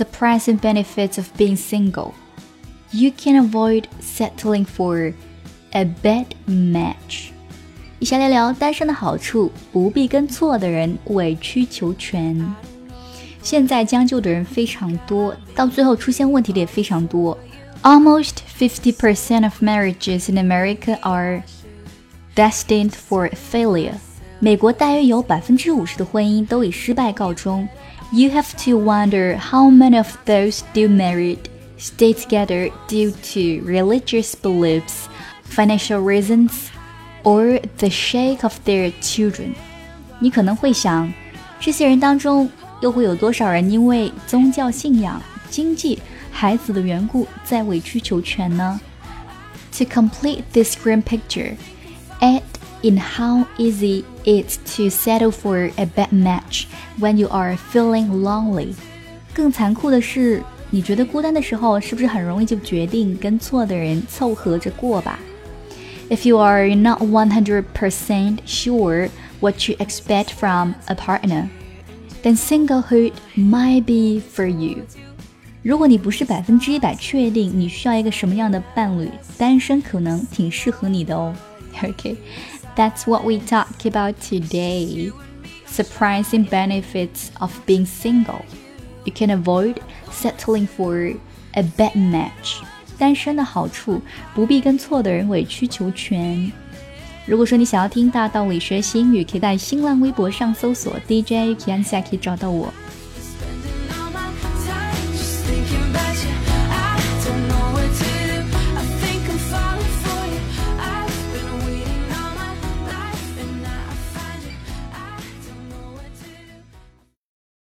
[0.00, 2.12] surprising benefits of being single.
[2.90, 5.12] You can avoid settling for
[5.72, 7.30] a bad match.
[7.98, 12.54] 一起来聊聊单身的好处，不必跟错的人委曲求全。
[13.42, 17.36] 现在将就的人非常多，到最后出现问题的也非常多。
[17.82, 21.42] Almost 50% of marriages in America are
[22.34, 23.94] destined for failure.
[24.40, 27.68] 美国大约有百分之五十的婚姻都以失败告终。
[28.12, 34.34] You have to wonder how many of those still married stay together due to religious
[34.34, 35.08] beliefs,
[35.42, 36.70] financial reasons,
[37.24, 39.54] or the shape of their children.
[40.20, 41.12] 你可能会想，
[41.60, 42.48] 这些人当中
[42.80, 45.20] 又会有多少人因为宗教信仰、
[45.50, 45.98] 经济、
[46.30, 48.80] 孩子的缘故在委曲求全呢？
[49.78, 51.56] To complete this grim picture,
[52.20, 52.42] add
[52.82, 56.66] in how easy it's to settle for a bad match
[56.98, 58.74] when you are feeling lonely.
[59.34, 65.18] 更残酷的是，你觉得孤单的时候，是不是很容易就决定跟错的人凑合着过吧？
[66.08, 69.08] If you are not 100% sure
[69.40, 71.48] what you expect from a partner,
[72.22, 74.84] then singlehood might be for you.
[75.62, 81.34] 如果你不是百分之一百确定你需要一个什么样的伴侣，单身可能挺适合你的哦。
[81.82, 82.16] Okay,
[82.75, 85.11] That's what we talk about today.
[85.67, 88.43] Surprising benefits of being single.
[89.05, 89.77] You can avoid
[90.11, 91.15] settling for
[91.53, 92.61] a bad match.
[92.97, 94.01] 单身的好处，
[94.35, 96.51] 不必跟错的人委曲求全。
[97.25, 102.73] 如果说你想要听大道理、学英语，可以在新浪微博上搜索 DJ Ukki 安夏 找到我。